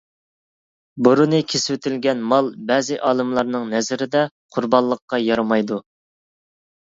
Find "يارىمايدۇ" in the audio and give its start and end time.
5.25-5.77